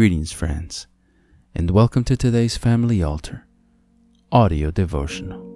Greetings, 0.00 0.32
friends, 0.32 0.86
and 1.54 1.70
welcome 1.70 2.04
to 2.04 2.16
today's 2.16 2.56
Family 2.56 3.02
Altar 3.02 3.46
audio 4.32 4.70
devotional. 4.70 5.46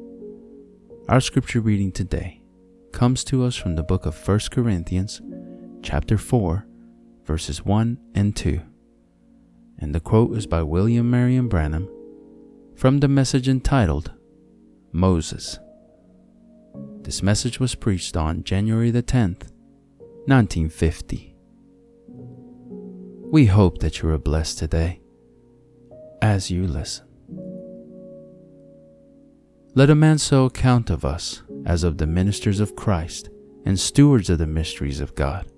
Our 1.09 1.23
scripture 1.23 1.63
reading 1.63 1.91
today 1.91 2.43
comes 2.93 3.25
to 3.25 3.43
us 3.43 3.57
from 3.57 3.75
the 3.75 3.83
book 3.83 4.05
of 4.05 4.29
1 4.29 4.41
Corinthians, 4.51 5.23
chapter 5.83 6.19
4, 6.19 6.67
verses 7.25 7.65
1 7.65 7.97
and 8.15 8.37
2. 8.37 8.61
And 9.79 9.95
the 9.95 10.01
quote 10.01 10.37
is 10.37 10.47
by 10.47 10.63
William 10.63 11.11
Marion 11.11 11.49
Branham 11.49 11.89
from 12.77 13.01
the 13.01 13.09
message 13.09 13.49
entitled 13.49 14.13
Moses. 14.93 15.59
This 17.01 17.23
message 17.23 17.59
was 17.59 17.75
preached 17.75 18.15
on 18.15 18.45
January 18.45 18.91
the 18.91 19.03
10th, 19.03 19.49
1950. 20.27 21.34
We 23.35 23.47
hope 23.47 23.79
that 23.79 24.01
you 24.01 24.11
are 24.11 24.17
blessed 24.17 24.59
today 24.59 25.01
as 26.23 26.53
you 26.53 26.69
listen. 26.69 27.05
Let 29.75 29.91
a 29.91 29.97
man 29.97 30.19
so 30.19 30.45
account 30.45 30.89
of 30.89 31.05
us 31.05 31.43
as 31.67 31.83
of 31.83 31.99
the 31.99 32.07
ministers 32.07 32.61
of 32.61 32.77
Christ 32.77 33.31
and 33.67 33.75
stewards 33.75 34.31
of 34.31 34.39
the 34.39 34.47
mysteries 34.47 35.01
of 35.01 35.17
God. 35.17 35.51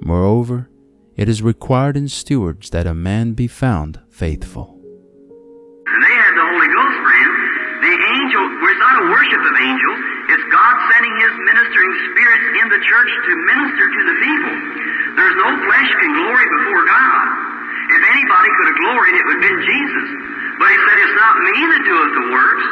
Moreover, 0.00 0.70
it 1.14 1.28
is 1.28 1.42
required 1.42 1.98
in 1.98 2.08
stewards 2.08 2.70
that 2.70 2.86
a 2.86 2.94
man 2.94 3.34
be 3.34 3.46
found 3.46 4.00
faithful. 4.08 4.80
And 4.80 6.00
they 6.00 6.16
had 6.16 6.32
the 6.32 6.48
Holy 6.48 6.70
Ghost, 6.72 6.96
friend. 6.96 7.32
The 7.84 7.92
angel, 7.92 8.44
well, 8.56 8.72
it's 8.72 8.80
not 8.80 9.04
a 9.04 9.06
worship 9.12 9.42
of 9.52 9.54
angels, 9.60 10.00
it's 10.32 10.46
God 10.48 10.74
sending 10.96 11.14
His 11.20 11.34
ministering 11.44 11.92
spirits 12.08 12.46
in 12.56 12.66
the 12.72 12.80
church 12.88 13.10
to 13.12 13.32
minister 13.52 13.84
to 13.84 14.00
the 14.00 14.16
people. 14.16 14.82
There's 15.12 15.36
no 15.36 15.50
flesh 15.68 15.90
can 16.00 16.12
glory 16.24 16.46
before 16.56 16.84
God. 16.88 17.26
If 17.92 18.00
anybody 18.00 18.48
could 18.56 18.68
have 18.72 18.78
gloried, 18.80 19.11
it 19.22 19.24
would 19.30 19.38
have 19.38 19.46
been 19.46 19.62
Jesus. 19.62 20.08
But 20.58 20.66
He 20.66 20.78
said, 20.82 20.96
It's 20.98 21.16
not 21.16 21.34
me 21.46 21.56
that 21.70 21.82
doeth 21.86 22.12
the 22.18 22.26
works, 22.34 22.66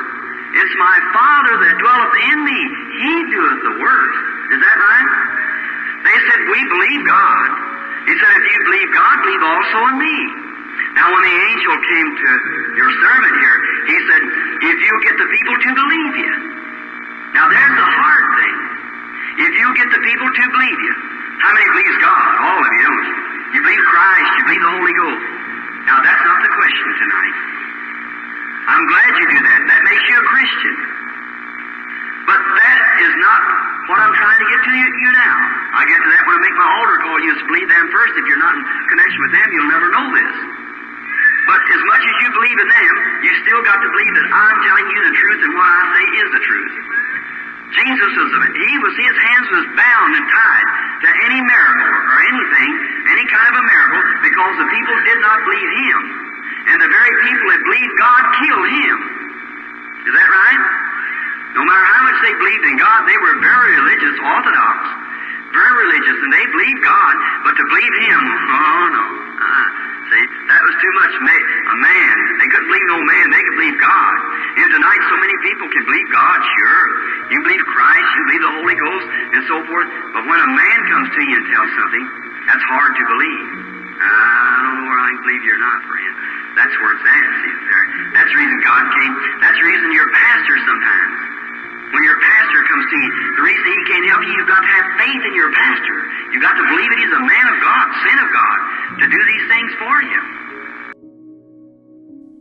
it's 0.50 0.74
my 0.82 0.98
Father 1.14 1.54
that 1.62 1.74
dwelleth 1.78 2.16
in 2.34 2.38
me. 2.42 2.60
He 3.06 3.14
doeth 3.30 3.60
the 3.70 3.74
works. 3.78 4.18
Is 4.50 4.58
that 4.58 4.76
right? 4.82 5.10
They 6.10 6.18
said, 6.26 6.40
We 6.50 6.60
believe 6.74 7.02
God. 7.06 7.48
He 8.10 8.14
said, 8.18 8.30
If 8.34 8.44
you 8.50 8.58
believe 8.66 8.88
God, 8.90 9.14
believe 9.22 9.44
also 9.46 9.78
in 9.94 9.96
me. 10.02 10.18
Now, 10.98 11.06
when 11.14 11.22
the 11.22 11.36
angel 11.54 11.74
came 11.86 12.08
to 12.18 12.30
your 12.74 12.90
servant 12.98 13.34
here, 13.38 13.56
he 13.86 13.96
said, 14.10 14.22
If 14.74 14.76
you 14.82 14.92
get 15.06 15.14
the 15.22 15.28
people 15.30 15.54
to 15.54 15.70
believe 15.70 16.14
you. 16.18 16.34
Now, 17.30 17.46
there's 17.46 17.76
the 17.78 17.88
hard 17.94 18.26
thing. 18.42 18.56
If 19.38 19.52
you 19.54 19.68
get 19.78 19.86
the 19.86 20.02
people 20.02 20.28
to 20.34 20.44
believe 20.50 20.78
you, 20.82 20.94
how 21.46 21.54
many 21.54 21.68
believes 21.78 21.98
God? 22.02 22.30
All 22.42 22.58
of 22.58 22.72
you, 22.74 22.82
don't 22.90 23.06
you? 23.06 23.16
You 23.54 23.60
believe 23.62 23.84
Christ, 23.86 24.30
you 24.34 24.42
believe 24.50 24.64
the 24.66 24.74
Holy 24.74 24.94
Ghost. 24.98 25.39
Now, 25.90 25.98
that's 26.06 26.22
not 26.22 26.38
the 26.38 26.52
question 26.54 26.88
tonight. 27.02 27.34
I'm 28.70 28.84
glad 28.86 29.10
you 29.10 29.26
do 29.26 29.40
that. 29.42 29.60
That 29.74 29.82
makes 29.82 30.04
you 30.06 30.16
a 30.22 30.26
Christian. 30.30 30.74
But 32.30 32.38
that 32.38 32.78
is 33.02 33.14
not 33.18 33.40
what 33.90 33.98
I'm 33.98 34.14
trying 34.14 34.38
to 34.38 34.46
get 34.54 34.60
to 34.70 34.72
you, 34.78 34.86
you 34.86 35.10
now. 35.18 35.36
I 35.74 35.82
get 35.90 35.98
to 35.98 36.10
that 36.14 36.22
when 36.30 36.34
I 36.38 36.42
make 36.46 36.56
my 36.62 36.70
altar 36.78 36.98
call. 37.02 37.18
You 37.18 37.34
believe 37.42 37.66
them 37.66 37.90
first. 37.90 38.12
If 38.22 38.24
you're 38.30 38.38
not 38.38 38.54
in 38.54 38.62
connection 38.86 39.18
with 39.18 39.34
them, 39.34 39.46
you'll 39.50 39.72
never 39.74 39.88
know 39.90 40.06
this. 40.14 40.34
But 41.50 41.58
as 41.58 41.82
much 41.82 42.02
as 42.06 42.14
you 42.22 42.28
believe 42.38 42.58
in 42.62 42.68
them, 42.70 42.94
you 43.26 43.30
still 43.42 43.62
got 43.66 43.82
to 43.82 43.88
believe 43.90 44.14
that 44.14 44.26
I'm 44.30 44.58
telling 44.62 44.86
you 44.94 45.00
the 45.10 45.14
truth 45.18 45.40
and 45.42 45.52
what 45.58 45.66
I 45.74 45.82
say 45.90 46.06
is 46.22 46.28
the 46.38 46.42
truth. 46.46 46.74
Jesus 47.70 48.10
was, 48.14 48.30
he 48.30 48.72
was, 48.82 48.94
his 48.94 49.16
hands 49.26 49.48
was 49.58 49.66
bound 49.78 50.10
and 50.14 50.26
tied 50.26 50.68
to 51.06 51.08
any 51.30 51.38
miracle 51.38 51.86
or 51.86 52.18
anything, 52.30 52.70
any 53.14 53.26
kind 53.30 53.46
of 53.46 53.54
a 53.62 53.64
miracle, 53.66 54.02
because 54.40 54.56
the 54.56 54.70
people 54.72 54.96
did 55.04 55.20
not 55.20 55.36
believe 55.44 55.72
him. 55.84 56.00
And 56.72 56.76
the 56.80 56.88
very 56.88 57.12
people 57.28 57.46
that 57.52 57.60
believed 57.60 57.94
God 58.00 58.22
killed 58.40 58.68
him. 58.72 58.96
Is 60.08 60.12
that 60.16 60.28
right? 60.32 60.62
No 61.60 61.62
matter 61.68 61.86
how 61.92 62.02
much 62.08 62.18
they 62.24 62.32
believed 62.40 62.64
in 62.72 62.76
God, 62.80 63.04
they 63.04 63.18
were 63.20 63.36
very 63.44 63.70
religious, 63.84 64.16
orthodox, 64.16 64.78
very 65.52 65.74
religious, 65.76 66.18
and 66.24 66.30
they 66.32 66.46
believed 66.56 66.80
God, 66.80 67.14
but 67.44 67.52
to 67.52 67.64
believe 67.68 67.94
him, 68.08 68.22
oh 68.64 68.84
no. 68.96 69.04
Uh, 69.44 69.66
see, 70.08 70.24
that 70.48 70.62
was 70.64 70.74
too 70.80 70.92
much 71.04 71.14
ma- 71.20 71.46
a 71.74 71.76
man. 71.84 72.14
They 72.40 72.48
couldn't 72.48 72.68
believe 72.70 72.88
no 72.96 73.00
man, 73.04 73.24
they 73.28 73.44
could 73.44 73.56
believe 73.60 73.76
God. 73.76 74.14
And 74.56 74.68
tonight 74.72 75.02
so 75.04 75.16
many 75.20 75.36
people 75.44 75.68
can 75.68 75.84
believe 75.84 76.08
God, 76.16 76.38
sure. 76.40 76.84
You 77.28 77.38
believe 77.44 77.64
Christ, 77.76 78.08
you 78.08 78.22
believe 78.24 78.44
the 78.46 78.54
Holy 78.56 78.76
Ghost, 78.78 79.06
and 79.36 79.42
so 79.52 79.56
forth. 79.68 79.88
But 80.16 80.22
when 80.32 80.40
a 80.40 80.50
man 80.54 80.78
comes 80.88 81.08
to 81.12 81.20
you 81.28 81.34
and 81.34 81.46
tells 81.50 81.70
something, 81.76 82.04
that's 82.48 82.64
hard 82.72 82.92
to 82.96 83.04
believe. 83.04 83.79
Uh, 84.00 84.08
I 84.08 84.58
don't 84.64 84.76
know 84.80 84.86
where 84.88 85.00
I 85.00 85.08
can 85.12 85.20
believe 85.28 85.42
you 85.44 85.52
or 85.54 85.60
not, 85.60 85.78
friend. 85.84 86.14
That's 86.56 86.74
where 86.80 86.92
it's 86.96 87.04
at, 87.04 87.28
see 87.44 87.54
there. 87.68 87.84
That's 88.16 88.30
the 88.32 88.38
reason 88.40 88.56
God 88.64 88.84
came. 88.96 89.14
That's 89.44 89.58
the 89.60 89.66
reason 89.68 89.86
you're 89.92 90.08
a 90.08 90.16
pastor 90.16 90.56
sometimes. 90.64 91.14
When 91.92 92.02
your 92.06 92.18
pastor 92.22 92.60
comes 92.70 92.86
to 92.86 92.96
you, 92.96 93.10
the 93.36 93.44
reason 93.44 93.64
he 93.66 93.82
can't 93.90 94.06
help 94.08 94.22
you, 94.22 94.32
you've 94.34 94.48
got 94.48 94.62
to 94.62 94.72
have 94.72 94.86
faith 94.98 95.22
in 95.26 95.34
your 95.34 95.50
pastor. 95.52 95.96
You've 96.32 96.42
got 96.42 96.54
to 96.54 96.64
believe 96.70 96.90
that 96.90 97.00
he's 97.02 97.16
a 97.16 97.24
man 97.26 97.46
of 97.50 97.56
God, 97.60 97.86
sent 98.06 98.18
of 98.22 98.30
God, 98.30 98.58
to 99.02 99.06
do 99.10 99.20
these 99.20 99.46
things 99.50 99.70
for 99.78 99.96
you. 100.06 100.20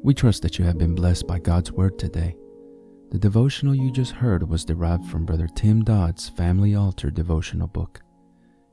We 0.04 0.14
trust 0.14 0.44
that 0.44 0.58
you 0.58 0.66
have 0.66 0.78
been 0.78 0.96
blessed 0.96 1.28
by 1.28 1.40
God's 1.40 1.72
Word 1.72 1.98
today. 2.00 2.36
The 3.12 3.20
devotional 3.20 3.74
you 3.74 3.92
just 3.92 4.12
heard 4.12 4.48
was 4.48 4.64
derived 4.64 5.08
from 5.08 5.26
Brother 5.26 5.48
Tim 5.56 5.84
Dodd's 5.84 6.30
Family 6.30 6.76
Altar 6.76 7.10
devotional 7.10 7.68
book. 7.68 8.02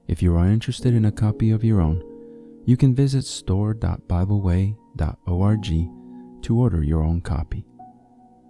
If 0.06 0.22
you 0.22 0.36
are 0.36 0.46
interested 0.46 0.94
in 0.94 1.06
a 1.06 1.12
copy 1.12 1.50
of 1.50 1.64
your 1.64 1.80
own, 1.80 2.02
you 2.66 2.76
can 2.76 2.94
visit 2.94 3.24
store.bibleway.org 3.24 5.66
to 6.42 6.58
order 6.58 6.82
your 6.82 7.02
own 7.02 7.20
copy. 7.20 7.64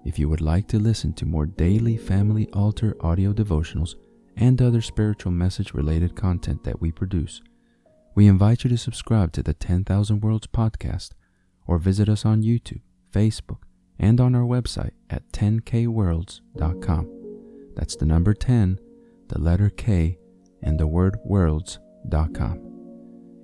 If 0.04 0.18
you 0.18 0.28
would 0.28 0.40
like 0.40 0.66
to 0.68 0.78
listen 0.78 1.12
to 1.14 1.26
more 1.26 1.46
daily 1.46 1.96
Family 1.96 2.48
Altar 2.52 2.96
audio 3.00 3.32
devotionals 3.32 3.94
and 4.36 4.60
other 4.60 4.80
spiritual 4.80 5.32
message 5.32 5.74
related 5.74 6.16
content 6.16 6.64
that 6.64 6.80
we 6.80 6.90
produce, 6.90 7.42
we 8.14 8.26
invite 8.26 8.64
you 8.64 8.70
to 8.70 8.78
subscribe 8.78 9.32
to 9.32 9.42
the 9.42 9.52
10,000 9.52 10.22
Worlds 10.22 10.46
podcast 10.46 11.10
or 11.66 11.78
visit 11.78 12.08
us 12.08 12.24
on 12.24 12.42
YouTube, 12.42 12.80
Facebook, 13.12 13.58
and 13.98 14.20
on 14.20 14.34
our 14.34 14.44
website 14.44 14.92
at 15.10 15.30
10kworlds.com. 15.32 17.12
That's 17.74 17.96
the 17.96 18.06
number 18.06 18.32
10, 18.32 18.78
the 19.28 19.38
letter 19.38 19.68
K, 19.68 20.18
and 20.62 20.80
the 20.80 20.86
word 20.86 21.18
worlds.com. 21.24 22.65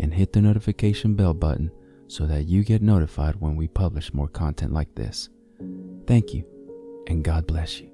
and 0.00 0.14
hit 0.14 0.32
the 0.32 0.40
notification 0.40 1.14
bell 1.14 1.34
button 1.34 1.70
so 2.08 2.26
that 2.26 2.46
you 2.46 2.64
get 2.64 2.82
notified 2.82 3.36
when 3.36 3.56
we 3.56 3.68
publish 3.68 4.12
more 4.12 4.28
content 4.28 4.72
like 4.72 4.94
this. 4.94 5.28
Thank 6.06 6.34
you, 6.34 6.44
and 7.06 7.22
God 7.22 7.46
bless 7.46 7.80
you. 7.80 7.90